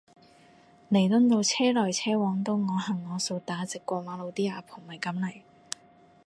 [0.91, 5.41] 彌敦道車來車往都我行我素打直過馬路啲阿婆咪噉嚟